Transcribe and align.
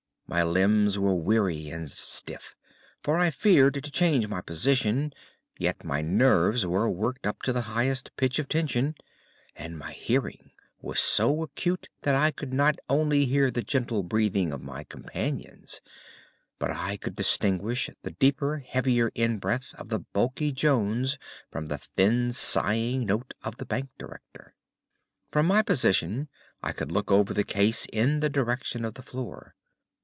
My 0.27 0.43
limbs 0.43 0.97
were 0.97 1.13
weary 1.13 1.67
and 1.69 1.91
stiff, 1.91 2.55
for 3.03 3.17
I 3.17 3.31
feared 3.31 3.73
to 3.73 3.91
change 3.91 4.29
my 4.29 4.39
position; 4.39 5.11
yet 5.59 5.83
my 5.83 6.01
nerves 6.01 6.65
were 6.65 6.89
worked 6.89 7.27
up 7.27 7.41
to 7.41 7.51
the 7.51 7.63
highest 7.67 8.15
pitch 8.15 8.39
of 8.39 8.47
tension, 8.47 8.95
and 9.57 9.77
my 9.77 9.91
hearing 9.91 10.51
was 10.79 10.99
so 11.01 11.43
acute 11.43 11.89
that 12.03 12.15
I 12.15 12.31
could 12.31 12.53
not 12.53 12.77
only 12.89 13.25
hear 13.25 13.51
the 13.51 13.61
gentle 13.61 14.03
breathing 14.03 14.53
of 14.53 14.61
my 14.63 14.85
companions, 14.85 15.81
but 16.59 16.71
I 16.71 16.95
could 16.95 17.17
distinguish 17.17 17.89
the 18.01 18.11
deeper, 18.11 18.59
heavier 18.59 19.11
in 19.13 19.37
breath 19.37 19.73
of 19.75 19.89
the 19.89 19.99
bulky 19.99 20.53
Jones 20.53 21.17
from 21.51 21.65
the 21.65 21.77
thin, 21.77 22.31
sighing 22.31 23.05
note 23.05 23.33
of 23.43 23.57
the 23.57 23.65
bank 23.65 23.89
director. 23.97 24.55
From 25.29 25.45
my 25.45 25.61
position 25.61 26.29
I 26.63 26.71
could 26.71 26.89
look 26.89 27.11
over 27.11 27.33
the 27.33 27.43
case 27.43 27.85
in 27.91 28.21
the 28.21 28.29
direction 28.29 28.85
of 28.85 28.93
the 28.93 29.03
floor. 29.03 29.55